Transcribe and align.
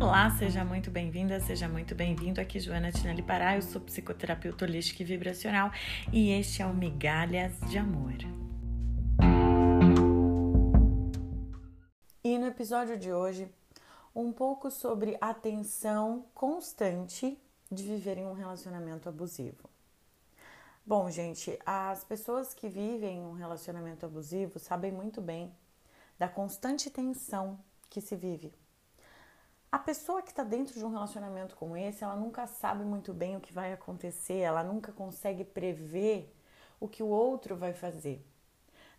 Olá, 0.00 0.30
seja 0.30 0.64
muito 0.64 0.92
bem-vinda, 0.92 1.40
seja 1.40 1.68
muito 1.68 1.92
bem-vindo. 1.92 2.40
Aqui 2.40 2.60
Joana 2.60 2.92
Tinelli 2.92 3.20
Pará, 3.20 3.56
eu 3.56 3.62
sou 3.62 3.80
psicoterapeuta 3.80 4.64
holística 4.64 5.02
e 5.02 5.04
vibracional 5.04 5.72
e 6.12 6.30
este 6.30 6.62
é 6.62 6.66
o 6.66 6.72
Migalhas 6.72 7.58
de 7.68 7.78
Amor. 7.78 8.14
E 12.22 12.38
no 12.38 12.46
episódio 12.46 12.96
de 12.96 13.12
hoje, 13.12 13.52
um 14.14 14.32
pouco 14.32 14.70
sobre 14.70 15.18
a 15.20 15.34
tensão 15.34 16.26
constante 16.32 17.36
de 17.68 17.82
viver 17.82 18.18
em 18.18 18.26
um 18.26 18.34
relacionamento 18.34 19.08
abusivo. 19.08 19.68
Bom, 20.86 21.10
gente, 21.10 21.58
as 21.66 22.04
pessoas 22.04 22.54
que 22.54 22.68
vivem 22.68 23.20
um 23.26 23.32
relacionamento 23.32 24.06
abusivo 24.06 24.60
sabem 24.60 24.92
muito 24.92 25.20
bem 25.20 25.52
da 26.16 26.28
constante 26.28 26.88
tensão 26.88 27.58
que 27.90 28.00
se 28.00 28.14
vive 28.14 28.52
a 29.70 29.78
pessoa 29.78 30.22
que 30.22 30.30
está 30.30 30.42
dentro 30.42 30.78
de 30.78 30.84
um 30.84 30.90
relacionamento 30.90 31.54
como 31.56 31.76
esse, 31.76 32.02
ela 32.02 32.16
nunca 32.16 32.46
sabe 32.46 32.84
muito 32.84 33.12
bem 33.12 33.36
o 33.36 33.40
que 33.40 33.52
vai 33.52 33.72
acontecer, 33.72 34.38
ela 34.38 34.62
nunca 34.62 34.92
consegue 34.92 35.44
prever 35.44 36.34
o 36.80 36.88
que 36.88 37.02
o 37.02 37.08
outro 37.08 37.56
vai 37.56 37.74
fazer. 37.74 38.24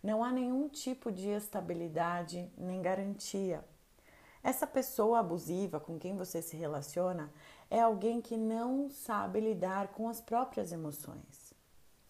Não 0.02 0.22
há 0.22 0.30
nenhum 0.30 0.68
tipo 0.68 1.10
de 1.10 1.28
estabilidade 1.28 2.50
nem 2.56 2.80
garantia. 2.80 3.64
Essa 4.42 4.66
pessoa 4.66 5.18
abusiva 5.18 5.78
com 5.78 5.98
quem 5.98 6.16
você 6.16 6.40
se 6.40 6.56
relaciona 6.56 7.32
é 7.68 7.80
alguém 7.80 8.20
que 8.20 8.36
não 8.36 8.88
sabe 8.88 9.40
lidar 9.40 9.88
com 9.88 10.08
as 10.08 10.20
próprias 10.20 10.72
emoções. 10.72 11.52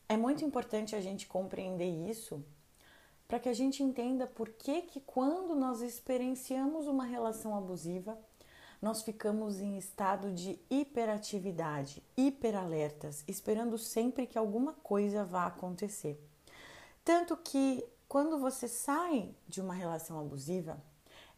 É 0.09 0.17
muito 0.17 0.45
importante 0.45 0.95
a 0.95 1.01
gente 1.01 1.27
compreender 1.27 1.89
isso 2.09 2.45
para 3.27 3.41
que 3.41 3.49
a 3.49 3.53
gente 3.53 3.83
entenda 3.83 4.27
por 4.27 4.49
que 4.51 4.83
que 4.83 5.01
quando 5.01 5.55
nós 5.55 5.83
experienciamos 5.83 6.87
uma 6.87 7.05
relação 7.05 7.57
abusiva, 7.57 8.19
nós 8.81 9.03
ficamos 9.03 9.61
em 9.61 9.77
estado 9.77 10.33
de 10.33 10.59
hiperatividade, 10.71 12.03
hiperalertas, 12.17 13.23
esperando 13.29 13.77
sempre 13.77 14.27
que 14.27 14.39
alguma 14.39 14.73
coisa 14.73 15.25
vá 15.25 15.47
acontecer. 15.47 16.19
Tanto 17.05 17.37
que 17.37 17.85
quando 18.09 18.39
você 18.39 18.67
sai 18.67 19.35
de 19.47 19.61
uma 19.61 19.75
relação 19.75 20.19
abusiva, 20.19 20.83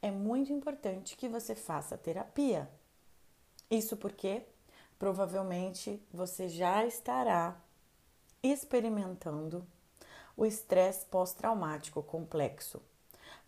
é 0.00 0.10
muito 0.10 0.52
importante 0.52 1.16
que 1.16 1.28
você 1.28 1.54
faça 1.54 1.98
terapia. 1.98 2.70
Isso 3.70 3.96
porque 3.96 4.42
provavelmente 4.98 6.00
você 6.12 6.48
já 6.48 6.84
estará 6.86 7.60
experimentando 8.42 9.66
o 10.36 10.46
estresse 10.46 11.06
pós-traumático 11.06 12.02
complexo 12.02 12.80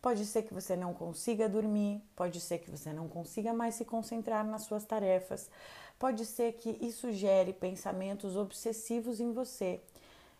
Pode 0.04 0.26
ser 0.26 0.42
que 0.42 0.52
você 0.52 0.76
não 0.76 0.92
consiga 0.92 1.48
dormir, 1.48 1.98
pode 2.14 2.38
ser 2.38 2.58
que 2.58 2.70
você 2.70 2.92
não 2.92 3.08
consiga 3.08 3.54
mais 3.54 3.74
se 3.76 3.86
concentrar 3.86 4.44
nas 4.44 4.64
suas 4.64 4.84
tarefas, 4.84 5.48
pode 5.98 6.26
ser 6.26 6.52
que 6.52 6.76
isso 6.78 7.10
gere 7.10 7.54
pensamentos 7.54 8.36
obsessivos 8.36 9.18
em 9.18 9.32
você. 9.32 9.80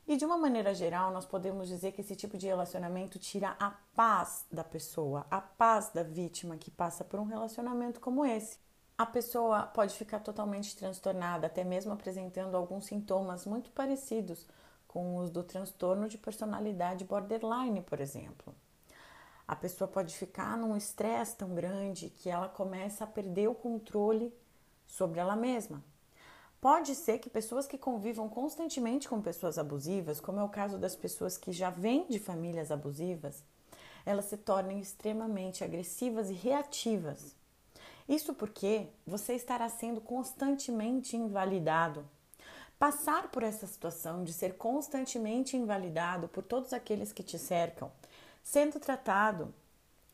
E 0.06 0.18
de 0.18 0.24
uma 0.26 0.36
maneira 0.36 0.74
geral, 0.74 1.10
nós 1.10 1.24
podemos 1.24 1.66
dizer 1.66 1.92
que 1.92 2.02
esse 2.02 2.14
tipo 2.14 2.36
de 2.36 2.46
relacionamento 2.46 3.18
tira 3.18 3.56
a 3.58 3.70
paz 3.96 4.44
da 4.52 4.62
pessoa, 4.62 5.24
a 5.30 5.40
paz 5.40 5.88
da 5.88 6.02
vítima 6.02 6.58
que 6.58 6.70
passa 6.70 7.02
por 7.02 7.18
um 7.18 7.24
relacionamento 7.24 8.00
como 8.00 8.26
esse. 8.26 8.58
A 8.98 9.06
pessoa 9.06 9.62
pode 9.62 9.94
ficar 9.94 10.20
totalmente 10.20 10.76
transtornada, 10.76 11.46
até 11.46 11.64
mesmo 11.64 11.90
apresentando 11.90 12.54
alguns 12.54 12.84
sintomas 12.84 13.46
muito 13.46 13.70
parecidos 13.70 14.46
com 14.86 15.16
os 15.16 15.30
do 15.30 15.42
transtorno 15.42 16.06
de 16.06 16.18
personalidade 16.18 17.02
borderline, 17.02 17.80
por 17.80 17.98
exemplo. 17.98 18.54
A 19.46 19.54
pessoa 19.54 19.86
pode 19.86 20.16
ficar 20.16 20.56
num 20.56 20.74
estresse 20.74 21.36
tão 21.36 21.54
grande 21.54 22.08
que 22.08 22.30
ela 22.30 22.48
começa 22.48 23.04
a 23.04 23.06
perder 23.06 23.48
o 23.48 23.54
controle 23.54 24.32
sobre 24.86 25.20
ela 25.20 25.36
mesma. 25.36 25.84
Pode 26.62 26.94
ser 26.94 27.18
que 27.18 27.28
pessoas 27.28 27.66
que 27.66 27.76
convivam 27.76 28.26
constantemente 28.26 29.06
com 29.06 29.20
pessoas 29.20 29.58
abusivas, 29.58 30.18
como 30.18 30.40
é 30.40 30.42
o 30.42 30.48
caso 30.48 30.78
das 30.78 30.96
pessoas 30.96 31.36
que 31.36 31.52
já 31.52 31.68
vêm 31.68 32.06
de 32.08 32.18
famílias 32.18 32.70
abusivas, 32.70 33.44
elas 34.06 34.24
se 34.26 34.38
tornem 34.38 34.80
extremamente 34.80 35.62
agressivas 35.62 36.30
e 36.30 36.32
reativas. 36.32 37.36
Isso 38.08 38.32
porque 38.32 38.88
você 39.06 39.34
estará 39.34 39.68
sendo 39.68 40.00
constantemente 40.00 41.18
invalidado. 41.18 42.08
Passar 42.78 43.30
por 43.30 43.42
essa 43.42 43.66
situação 43.66 44.24
de 44.24 44.32
ser 44.32 44.56
constantemente 44.56 45.54
invalidado 45.54 46.28
por 46.28 46.42
todos 46.42 46.72
aqueles 46.72 47.12
que 47.12 47.22
te 47.22 47.38
cercam 47.38 47.90
sendo 48.44 48.78
tratado 48.78 49.52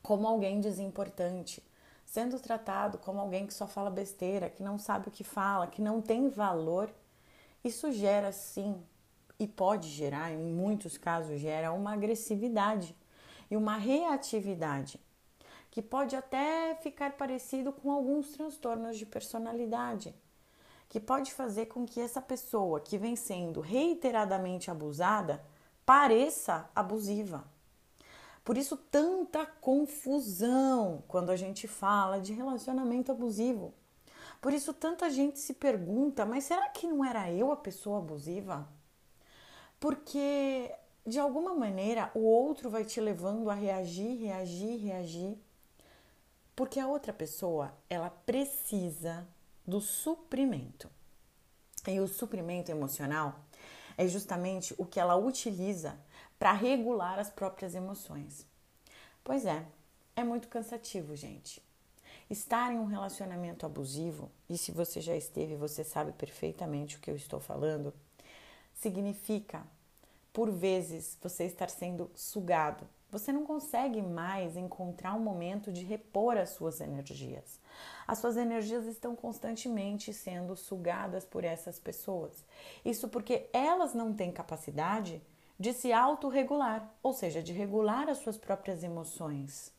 como 0.00 0.26
alguém 0.26 0.60
desimportante, 0.60 1.62
sendo 2.06 2.38
tratado 2.38 2.96
como 2.96 3.20
alguém 3.20 3.46
que 3.46 3.52
só 3.52 3.66
fala 3.66 3.91
besteira, 3.91 4.48
que 4.48 4.62
não 4.62 4.78
sabe 4.78 5.08
o 5.08 5.10
que 5.10 5.24
fala, 5.24 5.66
que 5.66 5.82
não 5.82 6.00
tem 6.00 6.28
valor, 6.28 6.90
isso 7.62 7.92
gera 7.92 8.32
sim 8.32 8.82
e 9.38 9.46
pode 9.48 9.88
gerar, 9.88 10.30
em 10.30 10.38
muitos 10.38 10.96
casos 10.96 11.40
gera 11.40 11.72
uma 11.72 11.92
agressividade 11.92 12.96
e 13.50 13.56
uma 13.56 13.76
reatividade 13.76 14.98
que 15.70 15.82
pode 15.82 16.14
até 16.14 16.74
ficar 16.76 17.16
parecido 17.16 17.72
com 17.72 17.90
alguns 17.90 18.32
transtornos 18.32 18.96
de 18.96 19.06
personalidade, 19.06 20.14
que 20.88 21.00
pode 21.00 21.32
fazer 21.32 21.66
com 21.66 21.84
que 21.84 22.00
essa 22.00 22.22
pessoa 22.22 22.80
que 22.80 22.98
vem 22.98 23.16
sendo 23.16 23.60
reiteradamente 23.60 24.70
abusada 24.70 25.44
pareça 25.84 26.69
abusiva. 26.74 27.44
Por 28.44 28.56
isso, 28.56 28.76
tanta 28.76 29.44
confusão 29.44 31.02
quando 31.06 31.30
a 31.30 31.36
gente 31.36 31.68
fala 31.68 32.20
de 32.20 32.32
relacionamento 32.32 33.12
abusivo. 33.12 33.74
Por 34.40 34.52
isso, 34.52 34.72
tanta 34.72 35.10
gente 35.10 35.38
se 35.38 35.54
pergunta: 35.54 36.24
mas 36.24 36.44
será 36.44 36.68
que 36.68 36.86
não 36.86 37.04
era 37.04 37.30
eu 37.30 37.52
a 37.52 37.56
pessoa 37.56 37.98
abusiva? 37.98 38.68
Porque 39.78 40.72
de 41.06 41.18
alguma 41.18 41.54
maneira 41.54 42.10
o 42.14 42.20
outro 42.20 42.70
vai 42.70 42.84
te 42.84 43.00
levando 43.00 43.50
a 43.50 43.54
reagir, 43.54 44.18
reagir, 44.18 44.78
reagir. 44.78 45.38
Porque 46.54 46.78
a 46.78 46.86
outra 46.86 47.12
pessoa, 47.12 47.74
ela 47.88 48.10
precisa 48.10 49.26
do 49.66 49.80
suprimento. 49.80 50.90
E 51.88 51.98
o 52.00 52.06
suprimento 52.06 52.70
emocional 52.70 53.40
é 53.96 54.06
justamente 54.06 54.74
o 54.76 54.84
que 54.84 55.00
ela 55.00 55.16
utiliza 55.16 55.98
para 56.40 56.52
regular 56.52 57.18
as 57.18 57.28
próprias 57.28 57.74
emoções. 57.74 58.46
Pois 59.22 59.44
é, 59.44 59.62
é 60.16 60.24
muito 60.24 60.48
cansativo, 60.48 61.14
gente. 61.14 61.62
Estar 62.30 62.72
em 62.72 62.78
um 62.78 62.86
relacionamento 62.86 63.66
abusivo, 63.66 64.30
e 64.48 64.56
se 64.56 64.72
você 64.72 65.02
já 65.02 65.14
esteve, 65.14 65.54
você 65.54 65.84
sabe 65.84 66.12
perfeitamente 66.12 66.96
o 66.96 67.00
que 67.00 67.10
eu 67.10 67.14
estou 67.14 67.40
falando, 67.40 67.92
significa, 68.72 69.62
por 70.32 70.50
vezes, 70.50 71.18
você 71.20 71.44
estar 71.44 71.68
sendo 71.68 72.10
sugado. 72.14 72.88
Você 73.10 73.32
não 73.32 73.44
consegue 73.44 74.00
mais 74.00 74.56
encontrar 74.56 75.14
um 75.14 75.20
momento 75.20 75.70
de 75.70 75.84
repor 75.84 76.38
as 76.38 76.50
suas 76.50 76.80
energias. 76.80 77.60
As 78.08 78.18
suas 78.18 78.38
energias 78.38 78.86
estão 78.86 79.14
constantemente 79.14 80.14
sendo 80.14 80.56
sugadas 80.56 81.26
por 81.26 81.44
essas 81.44 81.78
pessoas. 81.78 82.32
Isso 82.82 83.08
porque 83.08 83.50
elas 83.52 83.92
não 83.92 84.14
têm 84.14 84.32
capacidade 84.32 85.20
de 85.60 85.75
se 85.75 85.93
autorregular, 85.93 86.91
ou 87.03 87.12
seja, 87.12 87.43
de 87.43 87.53
regular 87.53 88.09
as 88.09 88.16
suas 88.16 88.38
próprias 88.38 88.82
emoções. 88.82 89.71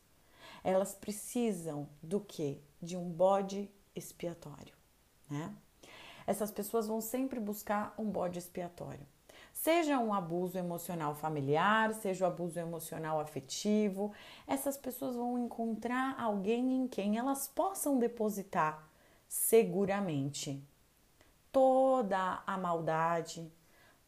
Elas 0.62 0.94
precisam 0.94 1.88
do 2.00 2.20
que? 2.20 2.62
De 2.80 2.96
um 2.96 3.10
bode 3.10 3.68
expiatório, 3.92 4.76
né? 5.28 5.52
Essas 6.24 6.52
pessoas 6.52 6.86
vão 6.86 7.00
sempre 7.00 7.40
buscar 7.40 7.92
um 7.98 8.04
bode 8.04 8.38
expiatório. 8.38 9.04
Seja 9.52 9.98
um 9.98 10.14
abuso 10.14 10.56
emocional 10.56 11.16
familiar, 11.16 11.92
seja 11.94 12.26
o 12.26 12.28
um 12.28 12.32
abuso 12.32 12.60
emocional 12.60 13.18
afetivo, 13.18 14.12
essas 14.46 14.76
pessoas 14.76 15.16
vão 15.16 15.36
encontrar 15.36 16.14
alguém 16.16 16.76
em 16.76 16.86
quem 16.86 17.18
elas 17.18 17.48
possam 17.48 17.98
depositar 17.98 18.88
seguramente 19.26 20.62
toda 21.50 22.40
a 22.46 22.56
maldade, 22.56 23.50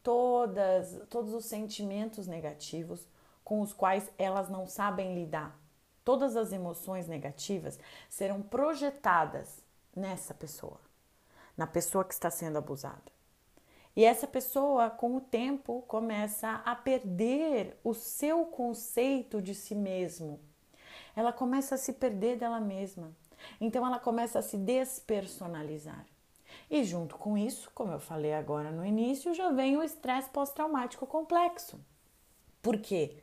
todas, 0.05 1.01
todos 1.09 1.33
os 1.33 1.45
sentimentos 1.45 2.27
negativos 2.27 3.07
com 3.43 3.59
os 3.59 3.73
quais 3.73 4.07
elas 4.19 4.47
não 4.49 4.67
sabem 4.67 5.15
lidar. 5.15 5.59
Todas 6.03 6.35
as 6.37 6.53
emoções 6.53 7.07
negativas 7.07 7.79
serão 8.07 8.39
projetadas 8.43 9.63
nessa 9.95 10.31
pessoa, 10.31 10.79
na 11.57 11.65
pessoa 11.65 12.05
que 12.05 12.13
está 12.13 12.29
sendo 12.29 12.59
abusada. 12.59 13.11
E 13.95 14.05
essa 14.05 14.27
pessoa, 14.27 14.91
com 14.91 15.15
o 15.15 15.21
tempo, 15.21 15.81
começa 15.87 16.61
a 16.63 16.75
perder 16.75 17.79
o 17.83 17.95
seu 17.95 18.45
conceito 18.45 19.41
de 19.41 19.55
si 19.55 19.73
mesmo. 19.73 20.39
Ela 21.15 21.33
começa 21.33 21.73
a 21.73 21.79
se 21.79 21.93
perder 21.93 22.37
dela 22.37 22.59
mesma. 22.59 23.11
Então 23.59 23.85
ela 23.85 23.97
começa 23.97 24.37
a 24.37 24.43
se 24.43 24.57
despersonalizar. 24.57 26.05
E 26.69 26.83
junto 26.83 27.17
com 27.17 27.37
isso, 27.37 27.69
como 27.73 27.91
eu 27.91 27.99
falei 27.99 28.33
agora 28.33 28.71
no 28.71 28.85
início, 28.85 29.33
já 29.33 29.51
vem 29.51 29.77
o 29.77 29.83
estresse 29.83 30.29
pós-traumático 30.29 31.05
complexo. 31.05 31.79
Por 32.61 32.77
quê? 32.79 33.17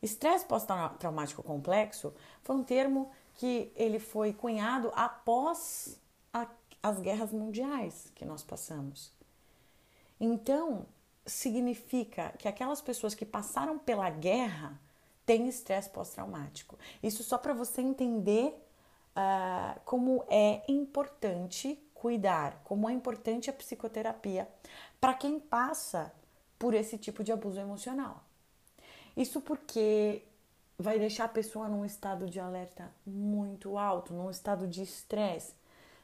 Estresse 0.00 0.44
pós-traumático 0.44 1.42
complexo 1.42 2.14
foi 2.42 2.56
um 2.56 2.62
termo 2.62 3.10
que 3.34 3.72
ele 3.74 3.98
foi 3.98 4.32
cunhado 4.32 4.92
após 4.94 6.00
a, 6.32 6.46
as 6.82 7.00
guerras 7.00 7.32
mundiais 7.32 8.12
que 8.14 8.24
nós 8.24 8.42
passamos. 8.42 9.12
Então, 10.20 10.86
significa 11.26 12.32
que 12.38 12.46
aquelas 12.46 12.80
pessoas 12.80 13.14
que 13.14 13.24
passaram 13.24 13.78
pela 13.78 14.08
guerra 14.10 14.80
têm 15.26 15.48
estresse 15.48 15.90
pós-traumático. 15.90 16.78
Isso 17.02 17.22
só 17.24 17.38
para 17.38 17.54
você 17.54 17.80
entender 17.80 18.54
uh, 19.16 19.80
como 19.84 20.24
é 20.28 20.62
importante 20.68 21.78
cuidar, 22.04 22.60
como 22.64 22.86
é 22.86 22.92
importante 22.92 23.48
a 23.48 23.52
psicoterapia 23.54 24.46
para 25.00 25.14
quem 25.14 25.40
passa 25.40 26.12
por 26.58 26.74
esse 26.74 26.98
tipo 26.98 27.24
de 27.24 27.32
abuso 27.32 27.58
emocional. 27.58 28.22
Isso 29.16 29.40
porque 29.40 30.22
vai 30.78 30.98
deixar 30.98 31.24
a 31.24 31.28
pessoa 31.28 31.66
num 31.66 31.82
estado 31.82 32.28
de 32.28 32.38
alerta 32.38 32.92
muito 33.06 33.78
alto, 33.78 34.12
num 34.12 34.28
estado 34.28 34.66
de 34.66 34.82
estresse, 34.82 35.54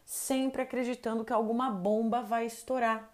sempre 0.03 0.63
acreditando 0.63 1.23
que 1.23 1.35
alguma 1.35 1.71
bomba 1.71 2.23
vai 2.23 2.47
estourar. 2.47 3.13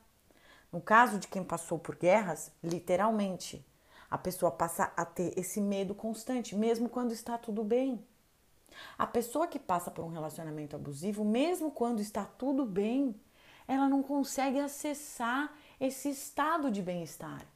No 0.70 0.80
caso 0.80 1.18
de 1.18 1.26
quem 1.26 1.42
passou 1.42 1.80
por 1.80 1.96
guerras, 1.96 2.52
literalmente, 2.62 3.66
a 4.08 4.16
pessoa 4.16 4.52
passa 4.52 4.92
a 4.96 5.04
ter 5.04 5.36
esse 5.36 5.60
medo 5.60 5.92
constante, 5.92 6.54
mesmo 6.54 6.88
quando 6.88 7.10
está 7.10 7.36
tudo 7.36 7.64
bem. 7.64 8.00
A 8.98 9.06
pessoa 9.06 9.46
que 9.46 9.58
passa 9.58 9.90
por 9.90 10.04
um 10.04 10.10
relacionamento 10.10 10.76
abusivo, 10.76 11.24
mesmo 11.24 11.70
quando 11.70 12.00
está 12.00 12.24
tudo 12.24 12.64
bem, 12.64 13.14
ela 13.68 13.88
não 13.88 14.02
consegue 14.02 14.58
acessar 14.58 15.52
esse 15.80 16.10
estado 16.10 16.70
de 16.70 16.82
bem-estar. 16.82 17.46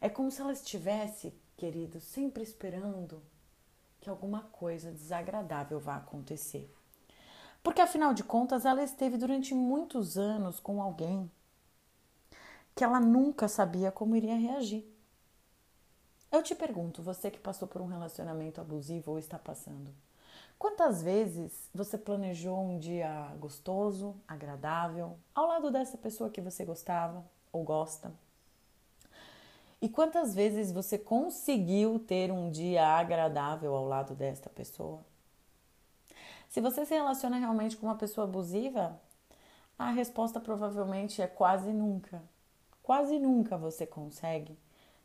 É 0.00 0.08
como 0.08 0.30
se 0.30 0.40
ela 0.40 0.52
estivesse, 0.52 1.34
querido, 1.56 2.00
sempre 2.00 2.42
esperando 2.42 3.22
que 4.00 4.08
alguma 4.08 4.42
coisa 4.42 4.92
desagradável 4.92 5.80
vá 5.80 5.96
acontecer. 5.96 6.72
Porque 7.62 7.80
afinal 7.80 8.14
de 8.14 8.22
contas, 8.22 8.64
ela 8.64 8.82
esteve 8.82 9.16
durante 9.16 9.54
muitos 9.54 10.16
anos 10.16 10.60
com 10.60 10.80
alguém 10.80 11.30
que 12.74 12.84
ela 12.84 13.00
nunca 13.00 13.48
sabia 13.48 13.90
como 13.90 14.14
iria 14.14 14.36
reagir. 14.36 14.86
Eu 16.30 16.42
te 16.42 16.54
pergunto, 16.54 17.02
você 17.02 17.30
que 17.30 17.38
passou 17.38 17.66
por 17.66 17.80
um 17.80 17.86
relacionamento 17.86 18.60
abusivo 18.60 19.12
ou 19.12 19.18
está 19.18 19.38
passando, 19.38 19.92
quantas 20.58 21.02
vezes 21.02 21.68
você 21.74 21.96
planejou 21.96 22.58
um 22.58 22.78
dia 22.78 23.34
gostoso, 23.38 24.14
agradável, 24.26 25.18
ao 25.34 25.46
lado 25.46 25.70
dessa 25.70 25.96
pessoa 25.96 26.30
que 26.30 26.40
você 26.40 26.64
gostava 26.64 27.24
ou 27.52 27.62
gosta? 27.62 28.12
E 29.80 29.88
quantas 29.88 30.34
vezes 30.34 30.72
você 30.72 30.98
conseguiu 30.98 31.98
ter 31.98 32.32
um 32.32 32.50
dia 32.50 32.86
agradável 32.86 33.74
ao 33.74 33.86
lado 33.86 34.14
desta 34.14 34.48
pessoa? 34.48 35.04
Se 36.48 36.60
você 36.60 36.86
se 36.86 36.94
relaciona 36.94 37.36
realmente 37.36 37.76
com 37.76 37.86
uma 37.86 37.96
pessoa 37.96 38.26
abusiva, 38.26 38.98
a 39.78 39.90
resposta 39.90 40.40
provavelmente 40.40 41.20
é 41.20 41.26
quase 41.26 41.72
nunca. 41.72 42.22
Quase 42.82 43.18
nunca 43.18 43.58
você 43.58 43.86
consegue 43.86 44.58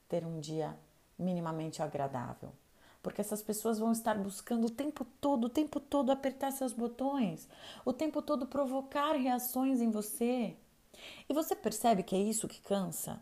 ter 0.08 0.26
um 0.26 0.40
dia 0.40 0.78
minimamente 1.20 1.82
agradável. 1.82 2.54
Porque 3.02 3.22
essas 3.22 3.42
pessoas 3.42 3.80
vão 3.80 3.92
estar 3.92 4.18
buscando 4.18 4.68
o 4.68 4.72
tempo 4.72 5.06
todo, 5.20 5.46
o 5.46 5.50
tempo 5.50 5.80
todo 5.80 6.12
apertar 6.12 6.52
seus 6.52 6.72
botões, 6.74 7.48
o 7.84 7.92
tempo 7.92 8.22
todo 8.22 8.46
provocar 8.46 9.14
reações 9.14 9.82
em 9.82 9.90
você. 9.90 10.56
E 11.28 11.34
você 11.34 11.56
percebe 11.56 12.04
que 12.04 12.16
é 12.16 12.20
isso 12.20 12.48
que 12.48 12.62
cansa? 12.62 13.22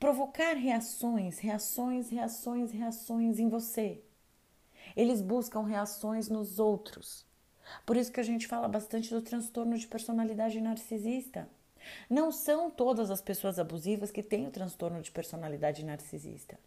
Provocar 0.00 0.54
reações, 0.54 1.38
reações, 1.38 2.10
reações, 2.10 2.72
reações 2.72 3.38
em 3.38 3.48
você. 3.48 4.02
Eles 4.96 5.20
buscam 5.20 5.62
reações 5.62 6.28
nos 6.28 6.58
outros. 6.58 7.24
Por 7.86 7.96
isso 7.96 8.10
que 8.10 8.18
a 8.18 8.24
gente 8.24 8.48
fala 8.48 8.68
bastante 8.68 9.10
do 9.10 9.22
transtorno 9.22 9.78
de 9.78 9.86
personalidade 9.86 10.60
narcisista. 10.60 11.48
Não 12.08 12.30
são 12.32 12.70
todas 12.70 13.10
as 13.10 13.20
pessoas 13.20 13.58
abusivas 13.58 14.10
que 14.10 14.22
têm 14.22 14.46
o 14.46 14.50
transtorno 14.50 15.00
de 15.00 15.10
personalidade 15.10 15.84
narcisista, 15.84 16.58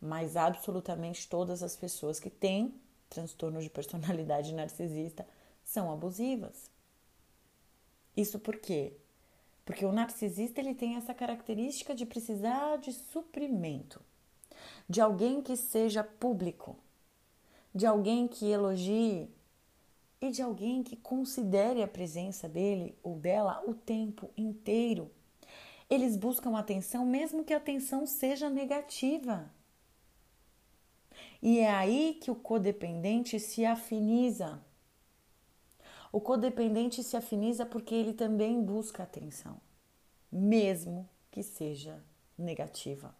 mas 0.00 0.36
absolutamente 0.36 1.28
todas 1.28 1.62
as 1.62 1.76
pessoas 1.76 2.20
que 2.20 2.30
têm 2.30 2.74
transtorno 3.08 3.60
de 3.60 3.70
personalidade 3.70 4.52
narcisista 4.54 5.26
são 5.64 5.90
abusivas. 5.92 6.70
Isso 8.16 8.38
por 8.38 8.56
quê? 8.56 8.92
Porque 9.64 9.84
o 9.84 9.92
narcisista 9.92 10.60
ele 10.60 10.74
tem 10.74 10.96
essa 10.96 11.12
característica 11.12 11.94
de 11.94 12.06
precisar 12.06 12.76
de 12.78 12.92
suprimento, 12.92 14.00
de 14.88 15.00
alguém 15.00 15.42
que 15.42 15.56
seja 15.56 16.02
público, 16.02 16.76
de 17.74 17.86
alguém 17.86 18.26
que 18.26 18.46
elogie, 18.46 19.28
e 20.20 20.30
de 20.30 20.42
alguém 20.42 20.82
que 20.82 20.96
considere 20.96 21.82
a 21.82 21.88
presença 21.88 22.48
dele 22.48 22.96
ou 23.02 23.16
dela 23.16 23.62
o 23.66 23.74
tempo 23.74 24.30
inteiro. 24.36 25.10
Eles 25.88 26.16
buscam 26.16 26.56
atenção 26.56 27.06
mesmo 27.06 27.44
que 27.44 27.54
a 27.54 27.56
atenção 27.56 28.06
seja 28.06 28.50
negativa. 28.50 29.50
E 31.40 31.60
é 31.60 31.70
aí 31.70 32.18
que 32.20 32.30
o 32.30 32.34
codependente 32.34 33.38
se 33.38 33.64
afiniza. 33.64 34.60
O 36.10 36.20
codependente 36.20 37.02
se 37.04 37.16
afiniza 37.16 37.64
porque 37.64 37.94
ele 37.94 38.12
também 38.12 38.62
busca 38.62 39.02
atenção, 39.02 39.60
mesmo 40.32 41.08
que 41.30 41.42
seja 41.42 42.02
negativa. 42.36 43.14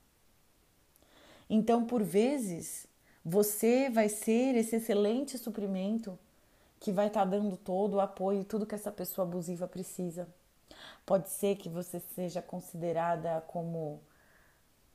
Então, 1.48 1.84
por 1.86 2.02
vezes, 2.02 2.86
você 3.24 3.88
vai 3.90 4.08
ser 4.08 4.56
esse 4.56 4.76
excelente 4.76 5.38
suprimento 5.38 6.18
que 6.80 6.92
vai 6.92 7.08
estar 7.08 7.20
tá 7.20 7.26
dando 7.26 7.56
todo 7.56 7.94
o 7.94 8.00
apoio, 8.00 8.44
tudo 8.44 8.66
que 8.66 8.74
essa 8.74 8.90
pessoa 8.90 9.26
abusiva 9.26 9.66
precisa. 9.66 10.28
Pode 11.04 11.28
ser 11.28 11.56
que 11.56 11.68
você 11.68 12.00
seja 12.00 12.40
considerada 12.42 13.42
como 13.46 14.00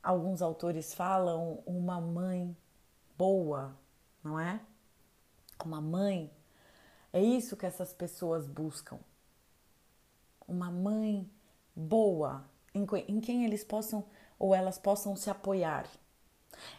alguns 0.01 0.41
autores 0.41 0.93
falam, 0.93 1.59
uma 1.65 1.99
mãe 1.99 2.55
boa, 3.17 3.77
não 4.23 4.39
é? 4.39 4.59
Uma 5.63 5.81
mãe. 5.81 6.31
É 7.11 7.21
isso 7.21 7.55
que 7.55 7.65
essas 7.65 7.93
pessoas 7.93 8.47
buscam. 8.47 8.99
Uma 10.47 10.69
mãe 10.71 11.29
boa, 11.75 12.43
em 12.73 13.21
quem 13.21 13.45
eles 13.45 13.63
possam 13.63 14.05
ou 14.37 14.53
elas 14.53 14.77
possam 14.77 15.15
se 15.15 15.29
apoiar. 15.29 15.87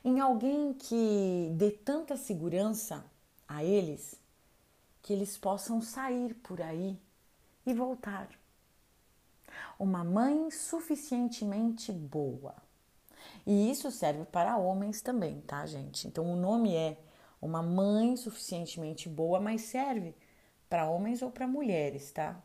Em 0.04 0.20
alguém 0.20 0.75
que 0.75 1.50
dê 1.54 1.70
tanta 1.70 2.16
segurança 2.16 3.04
a 3.48 3.64
eles 3.64 4.20
que 5.03 5.12
eles 5.12 5.36
possam 5.36 5.82
sair 5.82 6.34
por 6.34 6.60
aí 6.62 6.98
e 7.67 7.74
voltar. 7.74 8.29
Uma 9.79 10.03
mãe 10.03 10.50
suficientemente 10.50 11.93
boa. 11.93 12.55
E 13.46 13.70
isso 13.70 13.90
serve 13.90 14.24
para 14.24 14.56
homens 14.56 15.02
também, 15.02 15.40
tá, 15.43 15.66
gente? 15.66 16.06
Então 16.06 16.32
o 16.32 16.36
nome 16.36 16.74
é 16.74 16.96
uma 17.40 17.62
mãe 17.62 18.16
suficientemente 18.16 19.08
boa, 19.08 19.38
mas 19.40 19.62
serve 19.62 20.14
para 20.69 20.88
homens 20.88 21.22
ou 21.22 21.31
para 21.31 21.46
mulheres, 21.46 22.10
tá? 22.10 22.43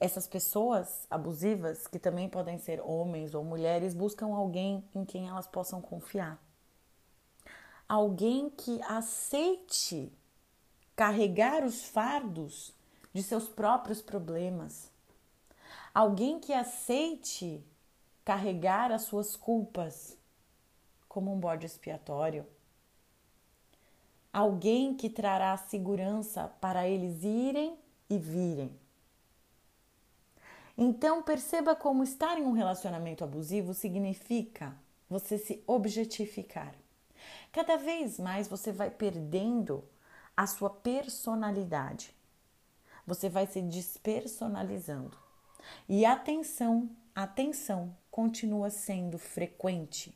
Essas 0.00 0.26
pessoas 0.26 1.06
abusivas, 1.10 1.86
que 1.86 1.98
também 1.98 2.28
podem 2.28 2.58
ser 2.58 2.80
homens 2.80 3.34
ou 3.34 3.44
mulheres, 3.44 3.94
buscam 3.94 4.34
alguém 4.34 4.84
em 4.94 5.04
quem 5.04 5.28
elas 5.28 5.46
possam 5.46 5.82
confiar. 5.82 6.40
Alguém 7.88 8.48
que 8.48 8.80
aceite 8.82 10.12
carregar 10.94 11.64
os 11.64 11.84
fardos 11.84 12.74
de 13.12 13.22
seus 13.22 13.48
próprios 13.48 14.00
problemas. 14.00 14.90
Alguém 15.92 16.38
que 16.38 16.52
aceite 16.52 17.64
carregar 18.28 18.92
as 18.92 19.04
suas 19.04 19.34
culpas 19.34 20.14
como 21.08 21.32
um 21.32 21.40
bode 21.40 21.64
expiatório. 21.64 22.46
Alguém 24.30 24.94
que 24.94 25.08
trará 25.08 25.56
segurança 25.56 26.46
para 26.60 26.86
eles 26.86 27.24
irem 27.24 27.78
e 28.10 28.18
virem. 28.18 28.78
Então 30.76 31.22
perceba 31.22 31.74
como 31.74 32.04
estar 32.04 32.36
em 32.36 32.42
um 32.42 32.52
relacionamento 32.52 33.24
abusivo 33.24 33.72
significa 33.72 34.76
você 35.08 35.38
se 35.38 35.64
objetificar. 35.66 36.74
Cada 37.50 37.78
vez 37.78 38.18
mais 38.18 38.46
você 38.46 38.70
vai 38.70 38.90
perdendo 38.90 39.82
a 40.36 40.46
sua 40.46 40.68
personalidade. 40.68 42.14
Você 43.06 43.30
vai 43.30 43.46
se 43.46 43.62
despersonalizando. 43.62 45.16
E 45.88 46.04
atenção, 46.04 46.90
atenção 47.14 47.96
continua 48.18 48.68
sendo 48.68 49.16
frequente. 49.16 50.12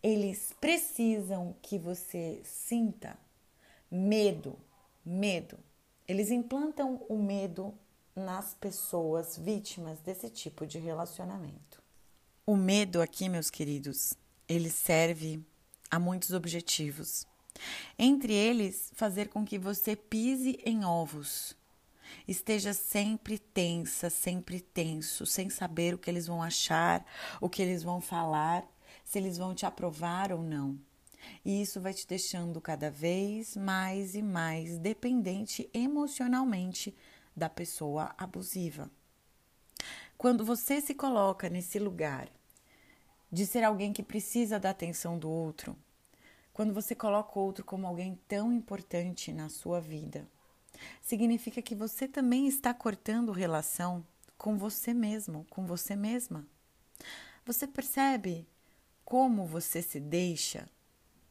Eles 0.00 0.54
precisam 0.60 1.56
que 1.60 1.76
você 1.76 2.40
sinta 2.44 3.18
medo, 3.90 4.56
medo. 5.04 5.58
Eles 6.06 6.30
implantam 6.30 7.04
o 7.08 7.18
medo 7.18 7.74
nas 8.14 8.54
pessoas 8.54 9.36
vítimas 9.36 9.98
desse 10.02 10.30
tipo 10.30 10.64
de 10.64 10.78
relacionamento. 10.78 11.82
O 12.46 12.54
medo 12.54 13.02
aqui, 13.02 13.28
meus 13.28 13.50
queridos, 13.50 14.14
ele 14.48 14.70
serve 14.70 15.44
a 15.90 15.98
muitos 15.98 16.30
objetivos. 16.30 17.26
Entre 17.98 18.32
eles, 18.32 18.92
fazer 18.94 19.30
com 19.30 19.44
que 19.44 19.58
você 19.58 19.96
pise 19.96 20.60
em 20.64 20.84
ovos. 20.84 21.56
Esteja 22.26 22.72
sempre 22.72 23.38
tensa, 23.38 24.08
sempre 24.10 24.60
tenso, 24.60 25.26
sem 25.26 25.50
saber 25.50 25.94
o 25.94 25.98
que 25.98 26.10
eles 26.10 26.26
vão 26.26 26.42
achar, 26.42 27.04
o 27.40 27.48
que 27.48 27.62
eles 27.62 27.82
vão 27.82 28.00
falar, 28.00 28.64
se 29.04 29.18
eles 29.18 29.38
vão 29.38 29.54
te 29.54 29.66
aprovar 29.66 30.32
ou 30.32 30.42
não. 30.42 30.78
E 31.44 31.62
isso 31.62 31.80
vai 31.80 31.94
te 31.94 32.06
deixando 32.06 32.60
cada 32.60 32.90
vez 32.90 33.56
mais 33.56 34.14
e 34.14 34.22
mais 34.22 34.78
dependente 34.78 35.68
emocionalmente 35.72 36.94
da 37.36 37.48
pessoa 37.48 38.14
abusiva. 38.18 38.90
Quando 40.16 40.44
você 40.44 40.80
se 40.80 40.94
coloca 40.94 41.48
nesse 41.48 41.78
lugar 41.78 42.28
de 43.30 43.46
ser 43.46 43.64
alguém 43.64 43.92
que 43.92 44.02
precisa 44.02 44.60
da 44.60 44.70
atenção 44.70 45.18
do 45.18 45.28
outro, 45.30 45.76
quando 46.52 46.74
você 46.74 46.94
coloca 46.94 47.38
o 47.38 47.42
outro 47.42 47.64
como 47.64 47.86
alguém 47.86 48.20
tão 48.28 48.52
importante 48.52 49.32
na 49.32 49.48
sua 49.48 49.80
vida, 49.80 50.28
significa 51.00 51.62
que 51.62 51.74
você 51.74 52.08
também 52.08 52.46
está 52.46 52.72
cortando 52.72 53.32
relação 53.32 54.04
com 54.36 54.56
você 54.56 54.92
mesmo, 54.92 55.46
com 55.50 55.66
você 55.66 55.94
mesma. 55.94 56.46
Você 57.44 57.66
percebe 57.66 58.46
como 59.04 59.46
você 59.46 59.82
se 59.82 60.00
deixa 60.00 60.68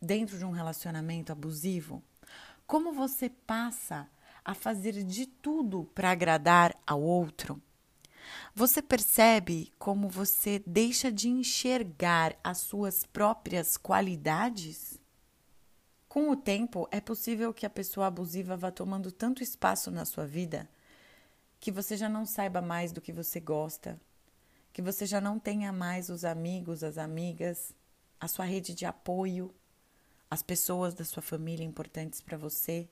dentro 0.01 0.37
de 0.37 0.45
um 0.45 0.51
relacionamento 0.51 1.31
abusivo? 1.31 2.01
Como 2.65 2.93
você 2.93 3.29
passa 3.29 4.09
a 4.45 4.53
fazer 4.53 5.03
de 5.03 5.25
tudo 5.25 5.85
para 5.93 6.11
agradar 6.11 6.73
ao 6.87 7.01
outro? 7.01 7.61
Você 8.55 8.81
percebe 8.81 9.73
como 9.77 10.07
você 10.07 10.63
deixa 10.65 11.11
de 11.11 11.27
enxergar 11.27 12.37
as 12.43 12.59
suas 12.59 13.05
próprias 13.05 13.75
qualidades? 13.75 15.00
Com 16.11 16.29
o 16.29 16.35
tempo, 16.35 16.89
é 16.91 16.99
possível 16.99 17.53
que 17.53 17.65
a 17.65 17.69
pessoa 17.69 18.07
abusiva 18.07 18.57
vá 18.57 18.69
tomando 18.69 19.13
tanto 19.13 19.41
espaço 19.41 19.89
na 19.89 20.03
sua 20.03 20.25
vida 20.25 20.69
que 21.57 21.71
você 21.71 21.95
já 21.95 22.09
não 22.09 22.25
saiba 22.25 22.61
mais 22.61 22.91
do 22.91 22.99
que 22.99 23.13
você 23.13 23.39
gosta, 23.39 23.97
que 24.73 24.81
você 24.81 25.05
já 25.05 25.21
não 25.21 25.39
tenha 25.39 25.71
mais 25.71 26.09
os 26.09 26.25
amigos, 26.25 26.83
as 26.83 26.97
amigas, 26.97 27.73
a 28.19 28.27
sua 28.27 28.43
rede 28.43 28.75
de 28.75 28.85
apoio, 28.85 29.55
as 30.29 30.43
pessoas 30.43 30.93
da 30.93 31.05
sua 31.05 31.23
família 31.23 31.63
importantes 31.63 32.19
para 32.19 32.37
você. 32.37 32.89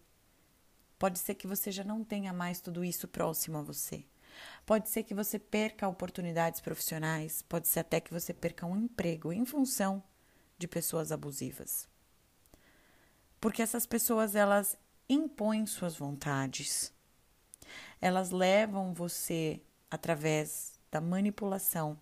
Pode 0.97 1.19
ser 1.19 1.35
que 1.35 1.45
você 1.45 1.73
já 1.73 1.83
não 1.83 2.05
tenha 2.05 2.31
mais 2.31 2.61
tudo 2.61 2.85
isso 2.85 3.05
próximo 3.05 3.57
a 3.57 3.61
você. 3.61 4.05
Pode 4.65 4.87
ser 4.87 5.03
que 5.03 5.13
você 5.13 5.37
perca 5.37 5.89
oportunidades 5.89 6.61
profissionais, 6.61 7.41
pode 7.41 7.67
ser 7.67 7.81
até 7.81 7.99
que 7.99 8.13
você 8.13 8.33
perca 8.33 8.65
um 8.65 8.77
emprego 8.77 9.33
em 9.33 9.43
função 9.43 10.01
de 10.57 10.69
pessoas 10.69 11.11
abusivas 11.11 11.85
porque 13.39 13.61
essas 13.61 13.85
pessoas 13.85 14.35
elas 14.35 14.77
impõem 15.09 15.65
suas 15.65 15.95
vontades. 15.95 16.93
Elas 18.01 18.31
levam 18.31 18.93
você 18.93 19.61
através 19.89 20.79
da 20.91 21.01
manipulação 21.01 21.97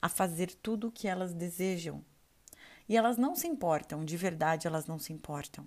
a 0.00 0.08
fazer 0.08 0.54
tudo 0.54 0.88
o 0.88 0.92
que 0.92 1.06
elas 1.06 1.32
desejam. 1.32 2.04
E 2.88 2.96
elas 2.96 3.16
não 3.16 3.36
se 3.36 3.46
importam, 3.46 4.04
de 4.04 4.16
verdade 4.16 4.66
elas 4.66 4.86
não 4.86 4.98
se 4.98 5.12
importam. 5.12 5.66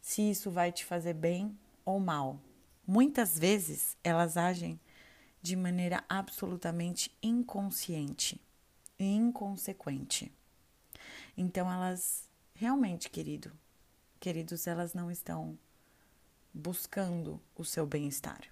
Se 0.00 0.30
isso 0.30 0.50
vai 0.50 0.70
te 0.70 0.84
fazer 0.84 1.14
bem 1.14 1.58
ou 1.84 1.98
mal. 1.98 2.40
Muitas 2.86 3.38
vezes 3.38 3.96
elas 4.02 4.36
agem 4.36 4.80
de 5.42 5.56
maneira 5.56 6.04
absolutamente 6.08 7.16
inconsciente 7.22 8.40
e 8.98 9.04
inconsequente. 9.04 10.32
Então 11.36 11.70
elas 11.70 12.28
realmente, 12.54 13.08
querido, 13.08 13.52
queridos, 14.20 14.66
elas 14.66 14.92
não 14.92 15.10
estão 15.10 15.58
buscando 16.52 17.40
o 17.56 17.64
seu 17.64 17.86
bem-estar. 17.86 18.42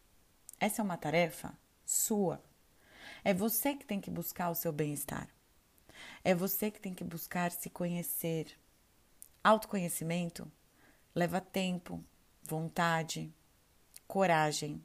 Essa 0.59 0.81
é 0.81 0.85
uma 0.85 0.97
tarefa 0.97 1.57
sua. 1.85 2.43
É 3.23 3.35
você 3.35 3.75
que 3.75 3.85
tem 3.85 4.01
que 4.01 4.11
buscar 4.11 4.49
o 4.49 4.55
seu 4.55 4.73
bem-estar. 4.73 5.29
É 6.25 6.35
você 6.35 6.71
que 6.71 6.81
tem 6.81 6.95
que 6.95 7.05
buscar 7.05 7.53
se 7.53 7.69
conhecer. 7.69 8.59
Autoconhecimento 9.45 10.51
leva 11.15 11.41
tempo, 11.41 12.03
vontade, 12.43 13.33
coragem. 14.07 14.83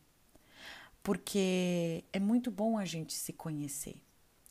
Porque 1.01 2.03
é 2.11 2.19
muito 2.19 2.51
bom 2.51 2.77
a 2.77 2.85
gente 2.85 3.13
se 3.13 3.33
conhecer, 3.33 4.01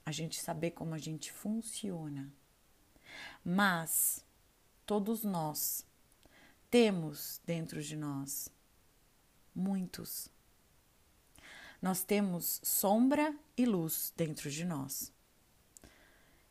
a 0.05 0.13
gente 0.13 0.41
saber 0.41 0.73
como 0.73 0.95
a 0.95 0.99
gente 0.99 1.33
funciona. 1.33 2.33
Mas 3.45 4.25
todos 4.87 5.25
nós 5.25 5.87
temos 6.73 7.39
dentro 7.45 7.83
de 7.83 7.95
nós? 7.95 8.49
Muitos. 9.55 10.31
Nós 11.83 12.03
temos 12.03 12.63
sombra 12.65 13.39
e 13.59 13.67
luz 13.67 14.11
dentro 14.17 14.51
de 14.51 14.65
nós. 14.65 15.13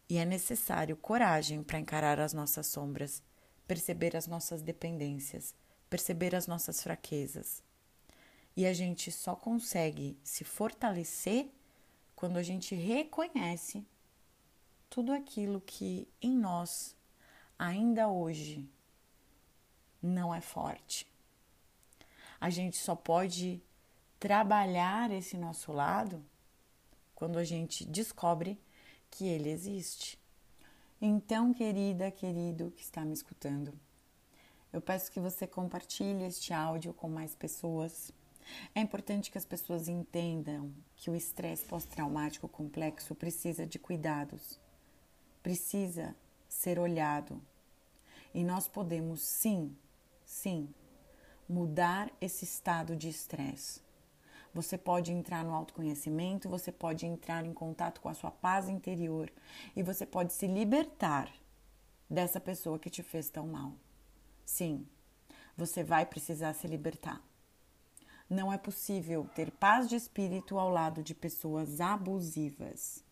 E 0.07 0.17
é 0.19 0.25
necessário 0.25 0.95
coragem 0.95 1.63
para 1.63 1.79
encarar 1.79 2.19
as 2.19 2.33
nossas 2.33 2.67
sombras, 2.67 3.23
perceber 3.65 4.15
as 4.15 4.27
nossas 4.27 4.61
dependências, 4.61 5.55
perceber 5.89 6.35
as 6.35 6.45
nossas 6.45 6.83
fraquezas. 6.83 7.63
E 8.55 8.67
a 8.67 8.73
gente 8.73 9.11
só 9.11 9.35
consegue 9.35 10.15
se 10.23 10.43
fortalecer 10.43 11.49
quando 12.15 12.37
a 12.37 12.43
gente 12.43 12.75
reconhece 12.75 13.83
tudo 14.87 15.13
aquilo 15.13 15.59
que 15.59 16.07
em 16.21 16.37
nós 16.37 16.95
ainda 17.57 18.07
hoje 18.07 18.69
não 20.01 20.33
é 20.33 20.41
forte. 20.41 21.07
A 22.39 22.49
gente 22.49 22.77
só 22.77 22.95
pode 22.95 23.61
trabalhar 24.19 25.11
esse 25.11 25.37
nosso 25.37 25.71
lado 25.71 26.23
quando 27.15 27.37
a 27.37 27.43
gente 27.43 27.85
descobre 27.85 28.59
que 29.11 29.27
ele 29.27 29.49
existe. 29.49 30.19
Então, 30.99 31.53
querida, 31.53 32.09
querido 32.11 32.71
que 32.71 32.81
está 32.81 33.03
me 33.03 33.13
escutando, 33.13 33.73
eu 34.71 34.79
peço 34.79 35.11
que 35.11 35.19
você 35.19 35.45
compartilhe 35.45 36.23
este 36.23 36.53
áudio 36.53 36.93
com 36.93 37.09
mais 37.09 37.35
pessoas. 37.35 38.11
É 38.73 38.79
importante 38.79 39.29
que 39.29 39.37
as 39.37 39.45
pessoas 39.45 39.87
entendam 39.87 40.73
que 40.95 41.09
o 41.09 41.15
estresse 41.15 41.65
pós-traumático 41.65 42.47
complexo 42.47 43.13
precisa 43.13 43.65
de 43.65 43.77
cuidados, 43.77 44.59
precisa 45.43 46.15
ser 46.47 46.79
olhado. 46.79 47.41
E 48.33 48.43
nós 48.43 48.67
podemos 48.67 49.21
sim 49.21 49.75
Sim, 50.31 50.73
mudar 51.47 52.09
esse 52.21 52.45
estado 52.45 52.95
de 52.95 53.09
estresse. 53.09 53.81
Você 54.53 54.77
pode 54.77 55.11
entrar 55.11 55.43
no 55.43 55.53
autoconhecimento, 55.53 56.47
você 56.47 56.71
pode 56.71 57.05
entrar 57.05 57.45
em 57.45 57.53
contato 57.53 57.99
com 57.99 58.07
a 58.07 58.13
sua 58.13 58.31
paz 58.31 58.69
interior 58.69 59.29
e 59.75 59.83
você 59.83 60.05
pode 60.05 60.31
se 60.31 60.47
libertar 60.47 61.29
dessa 62.09 62.39
pessoa 62.39 62.79
que 62.79 62.89
te 62.89 63.03
fez 63.03 63.29
tão 63.29 63.45
mal. 63.45 63.73
Sim, 64.45 64.87
você 65.57 65.83
vai 65.83 66.05
precisar 66.05 66.53
se 66.53 66.65
libertar. 66.65 67.21
Não 68.29 68.53
é 68.53 68.57
possível 68.57 69.29
ter 69.35 69.51
paz 69.51 69.89
de 69.89 69.97
espírito 69.97 70.57
ao 70.57 70.69
lado 70.69 71.03
de 71.03 71.13
pessoas 71.13 71.81
abusivas. 71.81 73.03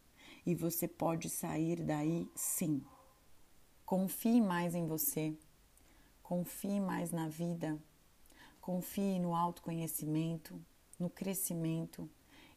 E 0.45 0.55
você 0.55 0.88
pode 0.88 1.29
sair 1.29 1.83
daí 1.83 2.31
sim. 2.33 2.81
Confie 3.85 4.39
mais 4.39 4.73
em 4.73 4.88
você 4.88 5.38
Confie 6.29 6.79
mais 6.79 7.09
na 7.09 7.27
vida, 7.27 7.75
confie 8.62 9.17
no 9.17 9.33
autoconhecimento, 9.33 10.63
no 11.00 11.09
crescimento 11.09 12.07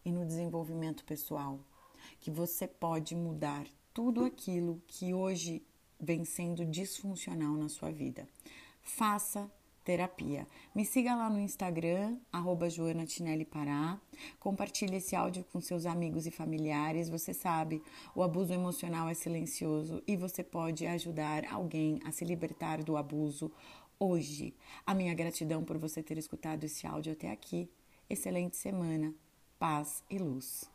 e 0.05 0.13
no 0.13 0.27
desenvolvimento 0.27 1.03
pessoal, 1.07 1.59
que 2.21 2.31
você 2.31 2.69
pode 2.69 3.17
mudar 3.17 3.67
tudo 3.95 4.27
aquilo 4.27 4.83
que 4.87 5.15
hoje 5.15 5.67
vem 5.99 6.23
sendo 6.23 6.67
disfuncional 6.67 7.55
na 7.55 7.71
sua 7.71 7.91
vida. 7.91 8.29
Faça 8.83 9.51
terapia. 9.85 10.47
Me 10.75 10.85
siga 10.85 11.15
lá 11.15 11.29
no 11.29 11.39
Instagram, 11.39 12.17
arroba 12.33 12.71
Joana 12.71 13.07
Tinelli 13.07 13.45
Pará. 13.45 14.01
Compartilhe 14.39 14.97
esse 14.97 15.15
áudio 15.17 15.45
com 15.53 15.61
seus 15.61 15.87
amigos 15.87 16.27
e 16.27 16.31
familiares. 16.31 17.09
Você 17.09 17.35
sabe, 17.35 17.83
o 18.15 18.23
abuso 18.23 18.53
emocional 18.53 19.09
é 19.09 19.15
silencioso 19.15 20.03
e 20.07 20.17
você 20.17 20.43
pode 20.43 20.87
ajudar 20.87 21.45
alguém 21.51 22.01
a 22.05 22.13
se 22.13 22.25
libertar 22.25 22.83
do 22.83 22.97
abuso 22.97 23.51
hoje. 23.99 24.55
A 24.87 24.95
minha 24.95 25.15
gratidão 25.15 25.65
por 25.65 25.79
você 25.79 26.03
ter 26.03 26.19
escutado 26.19 26.65
esse 26.65 26.87
áudio 26.87 27.13
até 27.13 27.31
aqui. 27.31 27.69
Excelente 28.09 28.57
semana. 28.57 29.15
Paz 29.59 30.03
e 30.11 30.19
luz. 30.19 30.71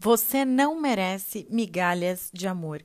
Você 0.00 0.44
não 0.44 0.80
merece 0.80 1.44
migalhas 1.50 2.30
de 2.32 2.46
amor. 2.46 2.84